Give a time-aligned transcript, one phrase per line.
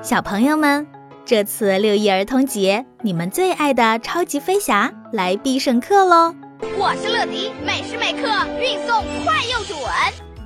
[0.00, 0.86] 小朋友们，
[1.24, 6.32] 这次六一儿童节，你们最爱的超级飞侠来必胜客喽！
[6.78, 8.28] 我是乐迪，每时每刻
[8.60, 9.76] 运送快又准。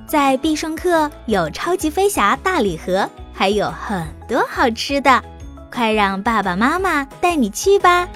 [0.07, 5.23] 在必胜客有超级飞侠大礼盒，还有很多好吃的，
[5.71, 8.07] 快让爸爸妈妈带你去吧！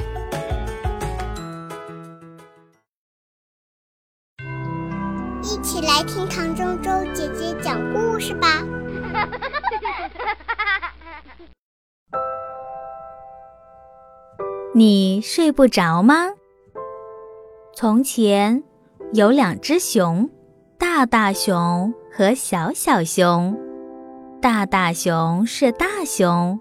[14.78, 16.28] 你睡不着吗？
[17.76, 18.62] 从前
[19.12, 20.30] 有两只熊，
[20.78, 23.58] 大大熊和小小熊。
[24.40, 26.60] 大大熊是大熊，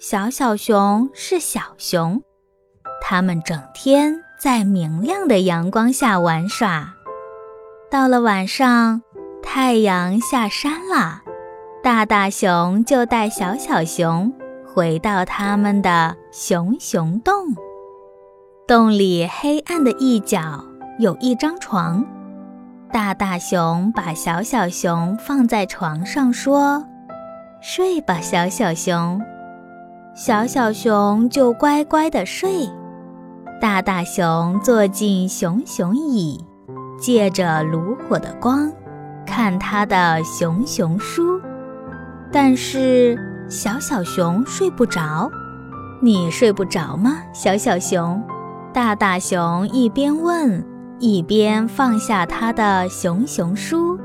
[0.00, 2.20] 小小熊是小熊。
[3.00, 6.92] 它们整天在明亮的阳光下玩耍。
[7.88, 9.00] 到了晚上，
[9.40, 11.22] 太阳下山了，
[11.80, 14.32] 大大熊就带小小熊。
[14.74, 17.34] 回到他们的熊熊洞，
[18.66, 20.64] 洞里黑暗的一角
[20.98, 22.02] 有一张床。
[22.90, 26.82] 大大熊把小小熊放在床上，说
[27.60, 29.20] ：“睡吧，小小熊。”
[30.16, 32.66] 小小熊就乖乖的睡。
[33.60, 36.42] 大大熊坐进熊熊椅，
[36.98, 38.72] 借着炉火的光，
[39.26, 41.38] 看他的熊熊书，
[42.32, 43.18] 但是。
[43.52, 45.30] 小小熊睡不着，
[46.00, 47.18] 你睡不着吗？
[47.34, 48.18] 小小熊，
[48.72, 50.64] 大大熊一边问，
[50.98, 53.98] 一边放下他的熊熊书，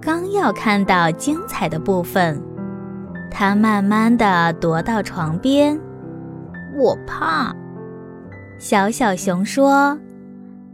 [0.00, 2.42] 刚要看到精彩的部分，
[3.30, 5.78] 他慢慢的踱到床边。
[6.74, 7.54] 我怕。
[8.58, 9.98] 小小熊说：“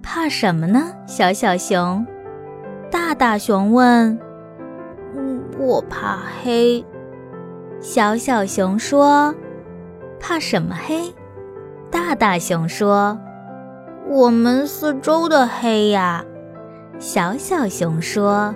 [0.00, 2.06] 怕什么呢？”小小熊，
[2.92, 4.16] 大大熊问
[5.16, 6.84] ：“嗯，我怕黑。”
[7.80, 9.32] 小小熊说
[10.18, 11.14] ：“怕什么黑？”
[11.90, 13.16] 大大熊说
[14.10, 16.24] ：“我们四周的黑呀。”
[16.98, 18.52] 小小熊说：“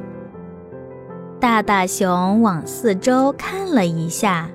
[1.38, 4.50] 大大熊往四周看了一下，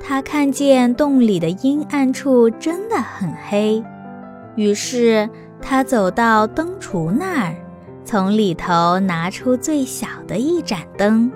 [0.00, 3.84] 他看见洞里的阴暗处真的很黑，
[4.56, 5.28] 于是
[5.60, 7.54] 他走到灯橱那儿，
[8.06, 11.30] 从里头拿出最小的一盏灯。”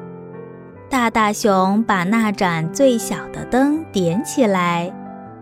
[0.92, 4.92] 大大熊把那盏最小的灯点起来，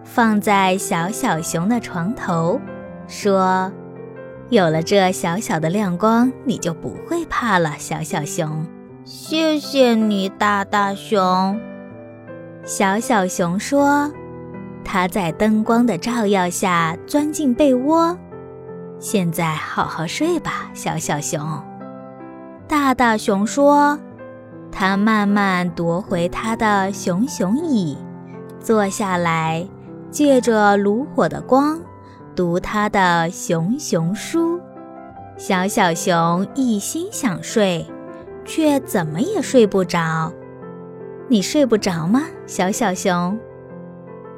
[0.04, 2.60] 放在小小熊的床头，
[3.08, 3.72] 说
[4.48, 8.64] ：“有了这小小的亮光，你就不会怕了。”小小熊，
[9.04, 11.60] 谢谢你，大大熊。
[12.64, 14.08] 小小熊说
[14.84, 18.16] ：“它在灯光的照耀下钻进被窝，
[19.00, 21.60] 现在好好睡吧。”小小熊，
[22.68, 23.98] 大大熊说。
[24.72, 27.98] 他慢慢夺回他的熊熊椅，
[28.60, 29.66] 坐下来，
[30.10, 31.80] 借着炉火的光，
[32.34, 34.60] 读他的熊熊书。
[35.36, 37.86] 小小熊一心想睡，
[38.44, 40.32] 却怎么也睡不着。
[41.28, 43.38] 你睡不着吗，小小熊？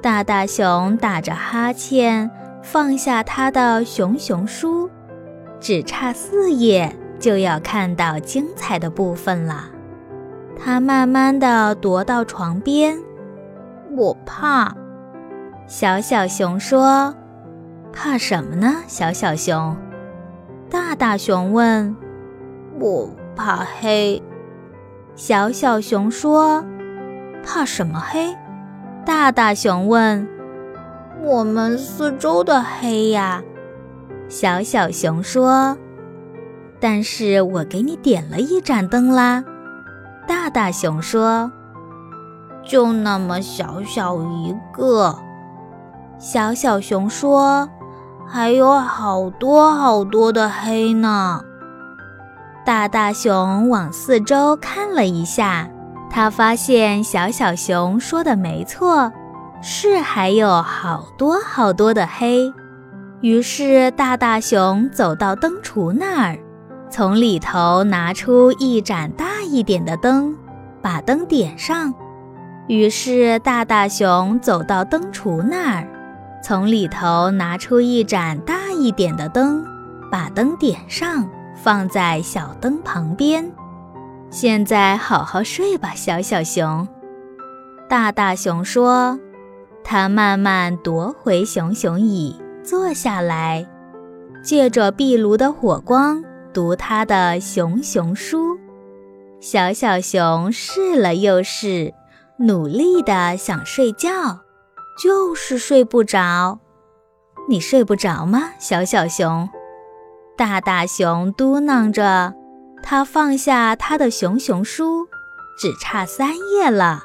[0.01, 2.31] 大大熊打着哈欠，
[2.63, 4.89] 放下他的熊熊书，
[5.59, 9.72] 只差四页就要看到精彩的部分了。
[10.65, 12.97] 他慢慢地踱到床边，
[13.97, 14.73] 我怕。
[15.67, 17.13] 小小熊说
[17.93, 19.77] ：“怕什么呢？”小小熊，
[20.71, 21.97] 大大熊问
[22.79, 24.23] ：“我怕黑。”
[25.17, 26.65] 小小熊说
[27.45, 28.33] ：“怕什么黑？”
[29.05, 30.29] 大大熊问
[31.25, 33.43] ：“我们四周的黑呀。”
[34.31, 35.77] 小小熊说
[36.79, 39.43] ：“但是我给你点了一盏灯啦。”
[40.43, 41.53] 大大熊说
[42.67, 45.17] ：“就那么小小一个。”
[46.19, 47.69] 小小熊说
[48.27, 51.43] ：“还有好多好多的黑呢。”
[52.67, 55.69] 大大熊往四周看了一下，
[56.11, 59.13] 他发现小小熊说的没错，
[59.63, 62.53] 是还有好多好多的黑。
[63.21, 66.37] 于是大大熊走到灯橱那儿。
[66.91, 70.35] 从里头拿出一盏大一点的灯，
[70.81, 71.93] 把灯点上。
[72.69, 75.87] 于是大大熊走到灯橱那儿，
[76.43, 79.63] 从里头拿出一盏大一点的灯，
[80.11, 83.53] 把灯点上，放在小灯旁边。
[84.31, 86.89] 现在好好睡吧，小小熊。
[87.89, 89.19] 大大熊说。
[89.85, 93.67] 他慢慢夺回熊熊椅，坐下来，
[94.41, 96.23] 借着壁炉的火光。
[96.53, 98.57] 读他的熊熊书，
[99.43, 101.93] 小小熊试了又试，
[102.37, 104.39] 努力的想睡觉，
[105.03, 106.61] 就是睡不着。
[107.49, 109.51] 你睡不着吗，小小熊？
[110.39, 112.33] 大大熊嘟囔着，
[112.85, 115.09] 他放下他的熊熊书，
[115.59, 117.03] 只差三页了，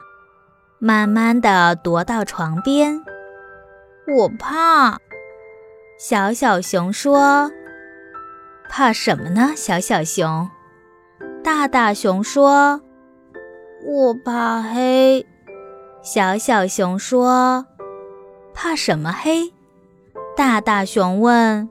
[0.78, 3.04] 慢慢的踱到床边。
[4.16, 5.00] 我怕。
[5.98, 7.52] 小小熊说
[8.70, 10.48] ：“怕什么呢？”小小熊。
[11.44, 12.82] 大大熊说
[13.86, 15.26] ：“我怕黑。”
[16.02, 17.66] 小小熊说
[18.54, 19.54] ：“怕什么黑？”
[20.36, 21.70] 大大熊问：“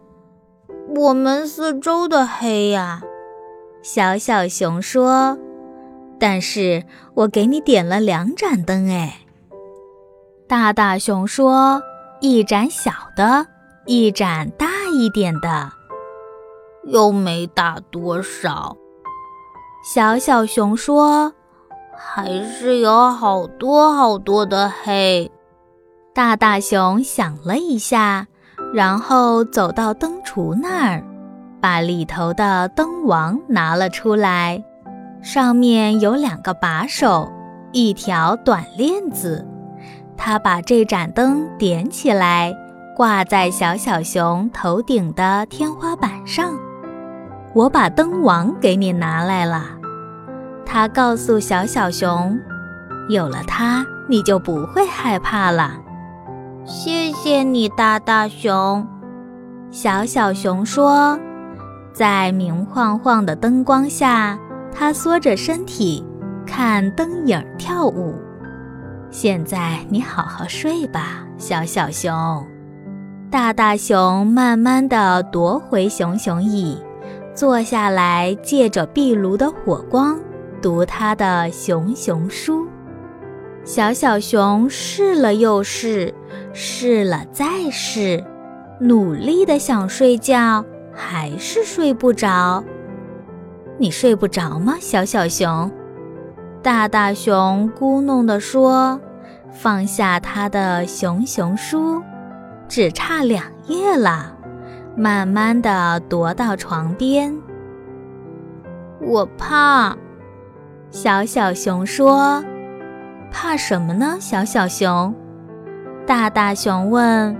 [0.96, 3.02] 我们四周的黑呀？”
[3.82, 5.38] 小小熊说
[6.18, 6.84] ：“但是
[7.14, 9.20] 我给你点了两盏灯，哎。”
[10.48, 11.82] 大大熊说
[12.20, 13.46] ：“一盏小的。”
[13.88, 15.70] 一盏大一点的，
[16.86, 18.76] 又没大多少。
[19.88, 21.32] 小小熊说
[21.96, 25.30] ：“还是有好多好多的黑。”
[26.12, 28.26] 大大熊想了一下，
[28.74, 31.04] 然后走到灯橱那儿，
[31.60, 34.60] 把里头的灯王拿了出来，
[35.22, 37.30] 上面有两个把手，
[37.70, 39.46] 一条短链子。
[40.16, 42.52] 他把这盏灯点起来。
[42.96, 46.54] 挂在小小熊头顶的天花板上，
[47.52, 49.75] 我把灯王给你拿来了。
[50.66, 52.38] 他告诉小小熊
[53.08, 55.78] ：“有了它，你就不会害怕了。”
[56.66, 58.86] 谢谢你，大大熊。
[59.70, 61.18] 小小熊说
[61.94, 64.36] ：“在明晃晃的灯光下，
[64.72, 66.04] 它缩着身体
[66.44, 68.14] 看灯影跳舞。
[69.10, 72.44] 现在你好好睡吧，小小熊。”
[73.30, 76.80] 大大熊慢慢地夺回熊熊椅，
[77.34, 80.18] 坐下来，借着壁炉的火光
[80.66, 82.66] 读他的熊熊书。
[83.62, 86.12] 小小熊试了又试，
[86.52, 88.24] 试了再试，
[88.80, 92.64] 努力的想睡觉，还是睡不着。
[93.78, 95.70] 你睡不着吗，小小熊？
[96.64, 99.00] 大大熊咕哝地说，
[99.52, 102.02] 放下他的熊熊书。
[102.66, 104.36] 只差两页了，
[104.96, 107.32] 慢慢的踱到床边。
[109.00, 109.96] 我怕，
[110.96, 112.42] 小小熊说
[113.30, 115.14] ：“怕什么呢？”小小熊，
[116.06, 117.36] 大大熊问：“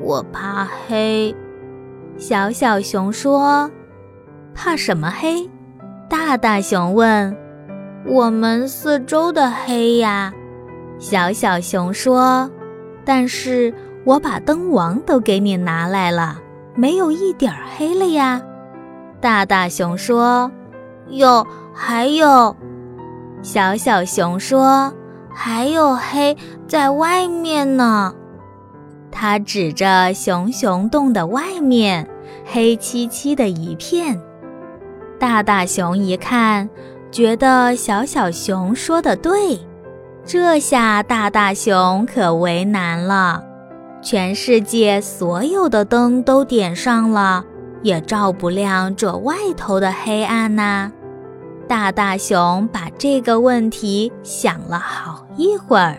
[0.00, 1.36] 我怕黑。”
[2.16, 3.70] 小小熊说
[4.56, 5.46] ：“怕什么黑？”
[6.08, 7.36] 大大熊问
[8.08, 10.32] ：“我们四周的黑呀。”
[10.98, 12.50] 小小熊说
[13.04, 13.74] ：“但是。”
[14.06, 16.38] 我把灯王都给你拿来了，
[16.74, 18.42] 没有一点黑了呀。
[19.18, 20.50] 大大熊说
[21.08, 22.56] ：“哟，还有。”
[23.42, 24.92] 小小熊说
[25.34, 26.36] ：“还有黑
[26.66, 28.14] 在外面呢。”
[29.12, 32.08] 他指着熊熊洞的外面，
[32.44, 34.20] 黑漆漆的一片。
[35.20, 36.68] 大大熊一看，
[37.10, 39.60] 觉得小小熊说的对，
[40.24, 43.44] 这下大大熊可为难了。
[44.02, 47.44] 全世界所有的灯都点上了，
[47.82, 50.90] 也照不亮这外头的黑暗呐。
[51.66, 55.96] 大大熊把这个问题想了好一会儿，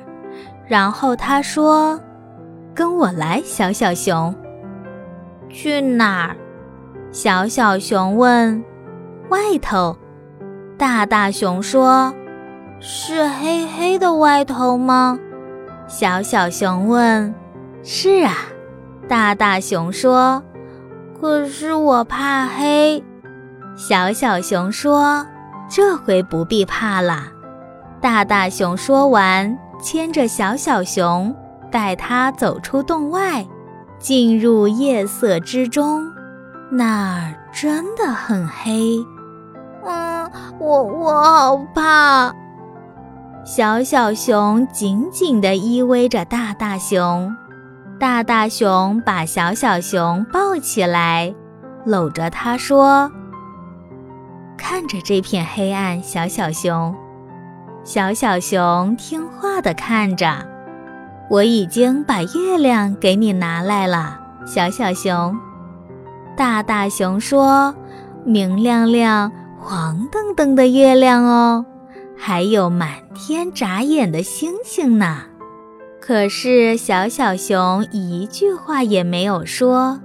[0.67, 1.99] 然后他说
[2.73, 4.33] ：“跟我来，小小熊。”
[5.49, 6.35] 去哪儿？
[7.11, 8.63] 小小熊问。
[9.29, 9.95] 外头。
[10.77, 12.13] 大大熊说
[12.81, 15.17] ：“是黑黑的外头吗？”
[15.87, 17.33] 小小熊问。
[17.81, 18.33] 是啊，
[19.07, 20.43] 大大熊说
[21.21, 23.01] ：“可是我怕黑。”
[23.77, 25.25] 小小熊说
[25.69, 27.23] ：“这回不必怕了。”
[28.01, 31.35] 大大熊说完，牵着小小熊，
[31.71, 33.45] 带它走出洞外，
[33.97, 36.05] 进入夜色之中。
[36.71, 38.97] 那儿真的很黑。
[39.85, 40.29] 嗯，
[40.59, 42.33] 我我好怕。
[43.43, 47.35] 小小熊紧紧地依偎着大大熊。
[47.99, 51.33] 大大熊把小小熊抱起来，
[51.85, 53.09] 搂着它说
[54.57, 56.95] ：“看着这片黑暗，小小熊。”
[57.83, 60.47] 小小熊听话的看着。
[61.29, 65.35] 我已经把月亮给你拿来了，小小熊。
[66.35, 67.73] 大大熊说
[68.25, 71.65] ：“明亮亮、黄澄澄的月亮哦，
[72.17, 75.23] 还有满天眨眼的星星呢。”
[76.01, 79.99] 可是小小熊一句话也没有说，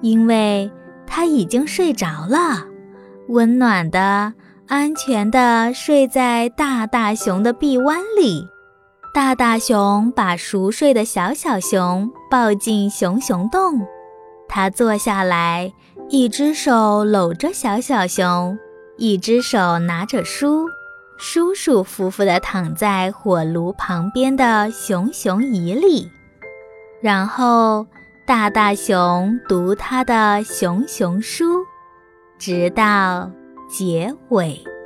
[0.00, 0.70] 因为
[1.06, 2.66] 它已经睡着了，
[3.28, 4.32] 温暖的、
[4.66, 8.48] 安全的睡在大大熊的臂弯里。
[9.14, 13.86] 大大熊把熟睡的小小熊抱进熊熊洞，
[14.48, 15.72] 他坐下来，
[16.08, 18.58] 一只手搂着小小熊，
[18.96, 20.66] 一只手拿着书，
[21.18, 26.10] 舒舒服服地躺在火炉旁边的熊熊椅里。
[27.02, 27.86] 然后，
[28.26, 31.64] 大大熊读他的熊熊书，
[32.38, 33.30] 直到
[33.68, 34.77] 结尾。